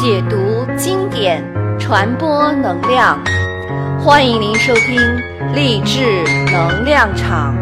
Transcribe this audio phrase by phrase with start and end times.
[0.00, 1.44] 解读经典，
[1.78, 3.22] 传播能量。
[4.02, 4.96] 欢迎您收听
[5.54, 7.54] 励志能量场。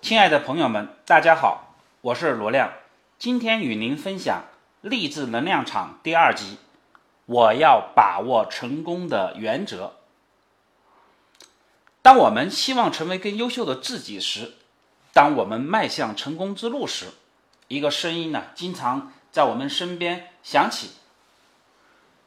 [0.00, 2.72] 亲爱的朋友们，大家好，我是罗亮，
[3.18, 4.44] 今天与您分享
[4.80, 6.56] 励志能量场第二集。
[7.26, 9.92] 我要把握成功的原则。
[12.00, 14.54] 当我们希望成为更优秀的自己时，
[15.12, 17.08] 当我们迈向成功之路时，
[17.68, 20.90] 一个声音呢，经常在我们身边响起：“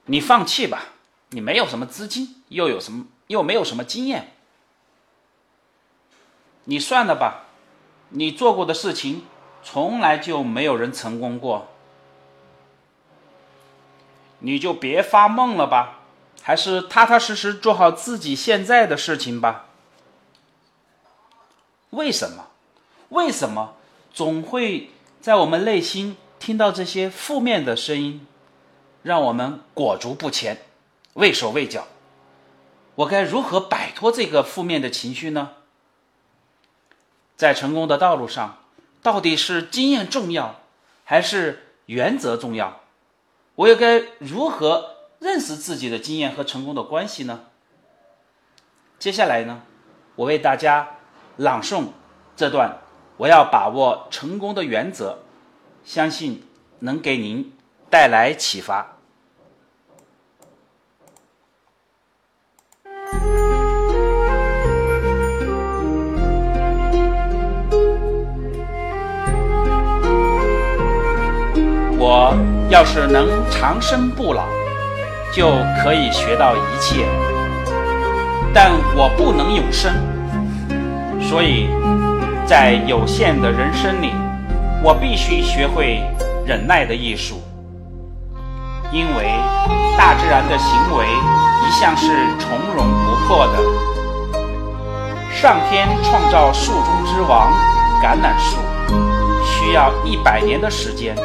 [0.06, 0.86] 你放弃吧，
[1.30, 4.34] 你没有什么资金，又有什么，又没有什么经验。
[6.64, 7.46] 你算了吧，
[8.10, 9.24] 你做过的事情，
[9.64, 11.68] 从来就没有人成功过。
[14.40, 16.00] 你就别发梦了吧，
[16.42, 19.66] 还是踏踏实实做好自己现在的事情吧。
[21.92, 22.48] 为什么？
[23.10, 23.76] 为什么
[24.14, 24.90] 总会
[25.26, 28.28] 在我们内心听到这些负面的声音，
[29.02, 30.56] 让我们裹足不前、
[31.14, 31.88] 畏手畏脚？
[32.94, 35.54] 我该如何摆脱这个负面的情绪呢？
[37.36, 38.60] 在成功的道路上，
[39.02, 40.62] 到底是经验重要，
[41.04, 42.82] 还是原则重要？
[43.56, 47.46] 我又该如何认识自己的经验和成功的关系呢？
[49.00, 49.64] 接下来呢，
[50.18, 50.98] 我为大家
[51.38, 51.86] 朗诵
[52.36, 52.78] 这段
[53.18, 55.20] 我要把握成功的原则，
[55.86, 56.44] 相信
[56.80, 57.54] 能给您
[57.90, 58.98] 带来启发。
[71.98, 72.36] 我
[72.70, 74.46] 要是能长生不老，
[75.32, 77.08] 就可以学到一切，
[78.54, 79.94] 但我不能永生，
[81.22, 81.70] 所以。
[82.48, 84.14] 在有限的人生里，
[84.84, 86.00] 我必须学会
[86.46, 87.42] 忍耐的艺术，
[88.92, 89.34] 因为
[89.98, 92.06] 大自然的行为一向是
[92.38, 93.54] 从容不迫的。
[95.34, 97.52] 上天创造树中之王——
[98.00, 98.58] 橄榄树，
[99.44, 101.16] 需要一百年的时间，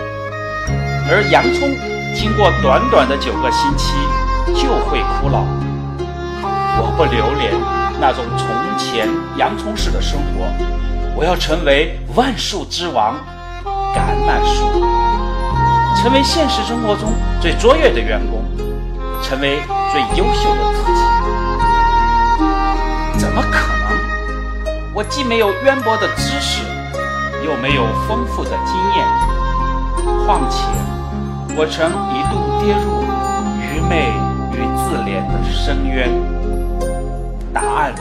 [1.10, 1.68] 而洋葱
[2.16, 3.92] 经过短短的九个星期
[4.54, 5.44] 就会枯老。
[6.82, 7.52] 我不留恋
[8.00, 9.06] 那种从前
[9.36, 10.69] 洋葱式的生活。
[11.16, 13.16] 我要成为万树之王，
[13.94, 14.80] 橄榄树，
[15.96, 18.42] 成为现实生活中最卓越的员工，
[19.22, 19.60] 成为
[19.92, 21.00] 最优秀的自己。
[23.18, 23.92] 怎么可能？
[24.94, 26.62] 我既没有渊博的知识，
[27.44, 29.06] 又没有丰富的经验，
[30.24, 30.64] 况且
[31.54, 32.32] 我曾一度
[32.64, 33.04] 跌入
[33.60, 34.12] 愚昧
[34.56, 36.08] 与自怜的深渊。
[37.52, 37.92] 答案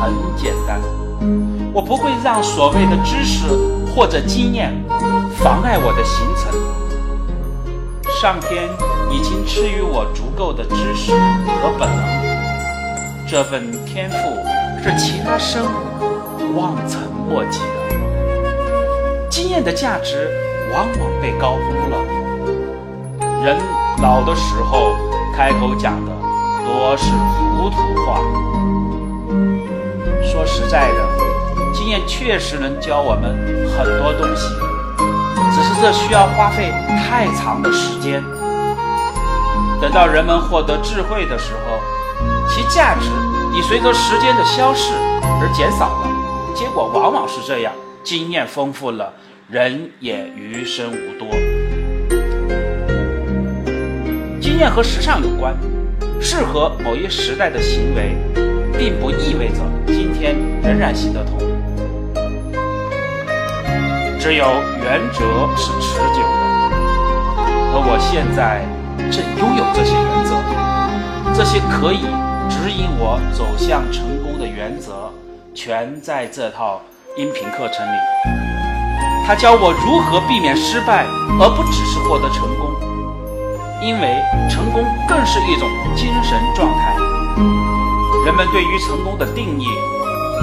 [0.00, 1.03] 很简单。
[1.72, 3.46] 我不会让所谓的知识
[3.94, 4.72] 或者经验
[5.36, 6.52] 妨碍我的行程。
[8.20, 8.68] 上天
[9.10, 12.04] 已经赐予我足够的知识和本能，
[13.28, 14.16] 这份天赋
[14.82, 17.66] 是其他生物望尘莫及的。
[19.28, 20.30] 经验的价值
[20.72, 21.98] 往往被高估了。
[23.44, 23.58] 人
[24.00, 24.94] 老的时候
[25.36, 26.12] 开口讲的
[26.64, 27.76] 多是糊涂
[28.06, 28.20] 话。
[30.54, 31.08] 实在的。
[31.72, 33.36] 经验确实能教我们
[33.76, 34.46] 很多东西，
[35.52, 38.22] 只是这需要花费太长的时间。
[39.80, 41.80] 等到人们获得智慧的时候，
[42.48, 43.10] 其价值
[43.52, 46.54] 已随着时间的消逝而减少了。
[46.54, 47.72] 结果往往是这样：
[48.04, 49.12] 经验丰富了，
[49.50, 51.28] 人也余生无多。
[54.40, 55.54] 经验和时尚有关，
[56.20, 58.16] 适合某一时代的行为，
[58.78, 59.60] 并不意味着
[60.24, 61.36] 天仍然行得通。
[64.18, 64.46] 只有
[64.82, 65.20] 原则
[65.54, 66.40] 是持久的，
[67.74, 68.64] 而我现在
[69.12, 70.34] 正拥有这些原则，
[71.34, 72.06] 这些可以
[72.48, 75.12] 指引我走向成功的原则，
[75.54, 76.80] 全在这套
[77.18, 77.98] 音频课程里。
[79.26, 81.04] 他教我如何避免失败，
[81.38, 82.72] 而不只是获得成功，
[83.82, 86.96] 因为成功更是一种精神状态。
[88.24, 89.66] 人们对于成功的定义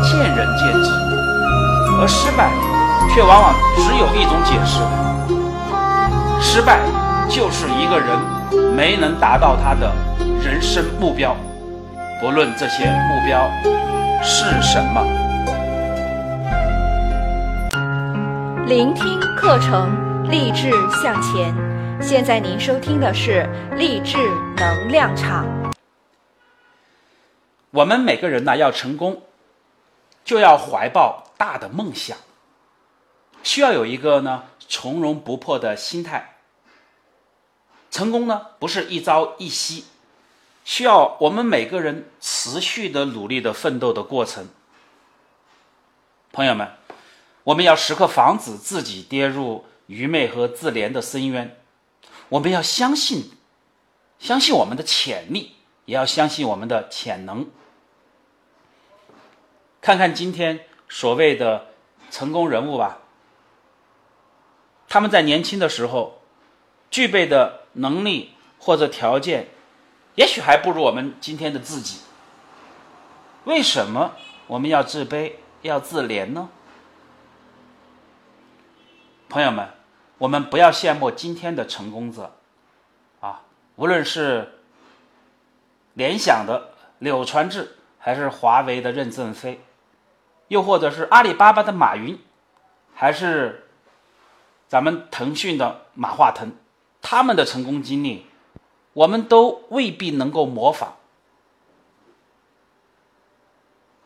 [0.03, 0.89] 见仁见智，
[1.99, 2.51] 而失败。
[3.13, 4.79] 却往往只有一种解释：
[6.39, 6.79] 失败
[7.27, 8.17] 就是一个人
[8.73, 9.91] 没能达到他的
[10.41, 11.35] 人生目标，
[12.21, 13.51] 不论这些目标
[14.23, 15.03] 是什么。
[18.65, 19.89] 聆听课程，
[20.29, 20.71] 励志
[21.03, 21.53] 向前。
[21.99, 23.45] 现在您收听的是
[23.75, 24.17] 励志
[24.55, 25.45] 能量场。
[27.71, 29.21] 我们每个人呢，要成功，
[30.23, 32.17] 就要怀抱大的梦想。
[33.43, 36.37] 需要有一个呢从容不迫的心态，
[37.89, 39.85] 成功呢不是一朝一夕，
[40.63, 44.47] 需要我们每个人持续的努力的奋斗的过程。
[46.31, 46.71] 朋友们，
[47.43, 51.57] 我们要时刻防止自己跌入愚昧和自怜的深渊。
[52.29, 53.31] 我们要相信，
[54.19, 57.49] 相信我们的潜力，也要相信我们的潜能。
[59.81, 61.65] 看看今天所谓的
[62.11, 62.99] 成功人物吧，
[64.87, 66.21] 他们在年轻的时候
[66.89, 69.47] 具备的能力或者条件，
[70.15, 72.01] 也许还不如我们今天的自己。
[73.45, 74.13] 为什么
[74.45, 75.33] 我们要自卑？
[75.63, 76.49] 要自怜呢，
[79.29, 79.69] 朋友们，
[80.17, 82.35] 我们不要羡慕今天的成功者，
[83.19, 83.41] 啊，
[83.75, 84.59] 无论是
[85.93, 89.61] 联想的柳传志，还是华为的任正非，
[90.51, 92.19] 又或者是阿里巴巴的马云，
[92.93, 93.69] 还是
[94.67, 96.51] 咱们腾讯的马化腾，
[97.01, 98.25] 他们的成功经历，
[98.91, 100.97] 我们都未必能够模仿。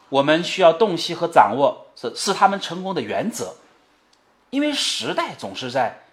[0.10, 3.56] 我们需要洞悉和掌握是是他们成功的原则，
[4.52, 6.04] 因为时代总是在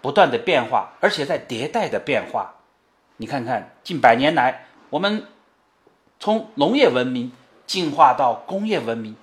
[0.00, 2.54] 不断的变化，而且在迭代的变化。
[3.18, 5.26] 你看看近百年来，我们
[6.18, 7.30] 从农业文明
[7.66, 9.14] 进化到工业文明；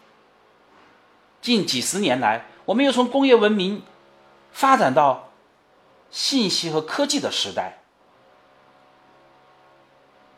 [1.43, 3.83] 近几十年来，我们又从工业文明
[4.53, 5.29] 发展到
[6.09, 7.79] 信息和科技的时代。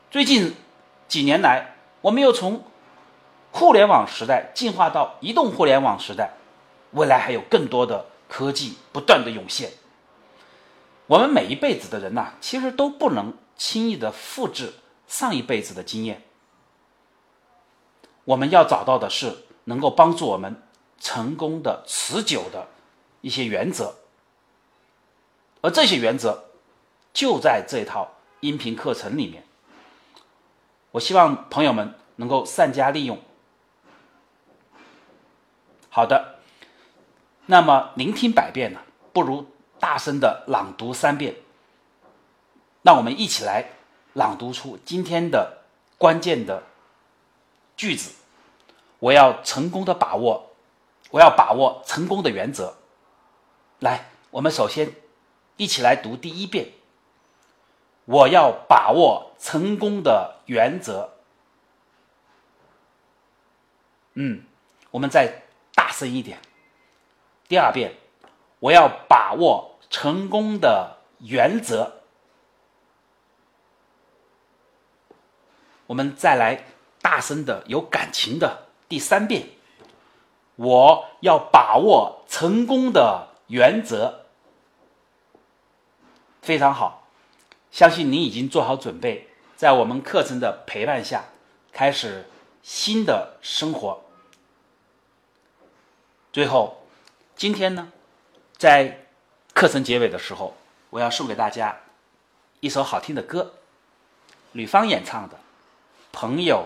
[0.09, 0.55] 最近
[1.07, 2.63] 几年来，我们又从
[3.51, 6.31] 互联网时代进化到移动互联网时代，
[6.89, 9.73] 未来还有更多的科技不断的涌现。
[11.05, 14.73] 我们每一辈子的人呐，其实都不能轻易的复制
[15.05, 16.23] 上一辈子的经验。
[18.23, 20.63] 我们要找到的是能够帮助我们
[21.00, 22.68] 成功的、持久的
[23.21, 23.95] 一些原则，
[25.62, 26.45] 而这些原则
[27.13, 29.44] 就在这套音频课程里面。
[30.92, 33.19] 我希望朋友们能够善加利用。
[35.89, 36.39] 好的，
[37.45, 38.80] 那么聆听百遍呢，
[39.13, 39.45] 不如
[39.80, 41.36] 大声的朗读三遍。
[42.81, 43.71] 让我们一起来
[44.13, 45.63] 朗读出今天的
[45.98, 46.63] 关键的
[47.75, 48.13] 句子。
[49.00, 50.51] 我要成功的把握，
[51.11, 52.77] 我要把握成功的原则。
[53.79, 54.93] 来，我们首先
[55.57, 56.73] 一起来读第一遍。
[58.05, 61.13] 我要把握成功的原则。
[64.13, 64.43] 嗯，
[64.91, 65.43] 我们再。
[65.77, 66.39] 大声一点。
[67.47, 67.93] 第二遍，
[68.59, 72.01] 我要把握成功的原则。
[75.85, 76.65] 我们再来
[77.01, 79.49] 大声的、有感情的第三遍，
[80.55, 84.25] 我要把握成功的原则。
[86.41, 87.07] 非常好，
[87.71, 91.25] 相信你已经做好准备，在我们课程的陪伴下，
[91.71, 92.25] 开始
[92.61, 94.01] 新的生活。
[96.31, 96.85] 最后，
[97.35, 97.91] 今天呢，
[98.57, 99.05] 在
[99.53, 100.55] 课程结尾的时候，
[100.89, 101.79] 我要送给大家
[102.59, 103.53] 一首好听的歌，
[104.51, 105.35] 吕方演唱的
[106.11, 106.65] 《朋友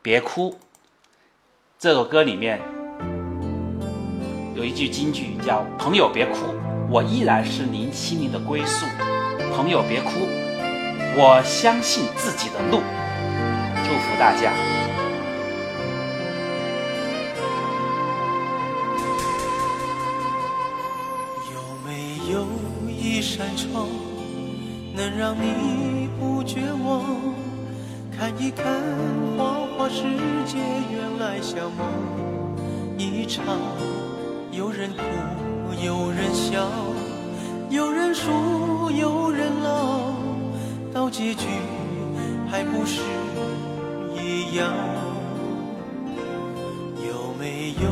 [0.00, 0.52] 别哭》。
[1.78, 2.60] 这首歌里面
[4.56, 6.54] 有一句金句，叫“朋友别哭，
[6.88, 8.86] 我依然是您心灵的归宿。
[9.54, 10.12] 朋友别哭，
[11.14, 12.80] 我相信自己的路。”
[13.84, 14.54] 祝福大家。
[21.52, 22.46] 有没有
[22.88, 23.86] 一扇窗
[24.94, 27.04] 能让你不绝望，
[28.18, 28.64] 看一看
[29.36, 30.02] 花花世
[30.46, 30.56] 界，
[30.90, 31.86] 原来像梦
[32.96, 33.44] 一场。
[34.56, 35.02] 有人哭，
[35.84, 36.66] 有人笑，
[37.68, 40.14] 有人输，有人老，
[40.94, 41.44] 到结局
[42.50, 43.02] 还不是
[44.14, 44.72] 一样？
[47.06, 47.90] 有没有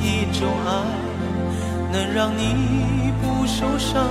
[0.00, 0.70] 一种爱，
[1.92, 4.02] 能让你不受伤？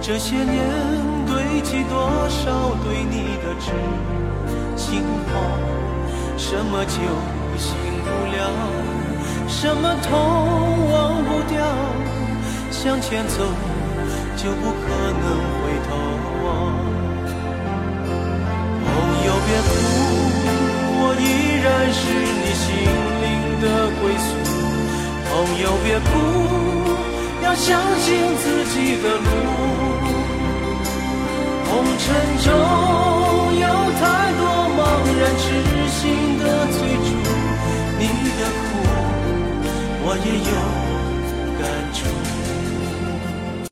[0.00, 0.54] 这些年
[1.26, 3.72] 堆积多少对你的痴
[4.76, 5.34] 心话？
[6.36, 7.00] 什么酒
[7.58, 7.74] 醒
[8.04, 8.38] 不了，
[9.48, 10.10] 什么痛
[10.92, 11.56] 忘不掉？
[12.70, 13.34] 向前走
[14.36, 14.84] 就不可
[15.22, 15.24] 能
[15.58, 15.90] 回头
[16.44, 16.46] 望。
[18.84, 18.86] 朋
[19.26, 19.68] 友别哭，
[20.98, 21.22] 我依
[21.64, 22.00] 然是
[22.42, 22.64] 你心
[23.22, 23.24] 灵
[23.60, 23.64] 的
[24.00, 24.28] 归宿。
[25.28, 26.08] 朋友别哭，
[27.42, 27.66] 要相
[27.98, 29.26] 信自己的路。
[31.68, 32.04] 红尘
[32.44, 32.46] 中
[40.24, 40.75] 也有。